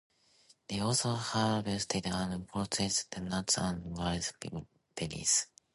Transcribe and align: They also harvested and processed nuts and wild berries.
They 0.67 0.79
also 0.79 1.11
harvested 1.13 2.07
and 2.07 2.47
processed 2.47 3.15
nuts 3.19 3.59
and 3.59 3.83
wild 3.95 4.33
berries. 4.95 5.45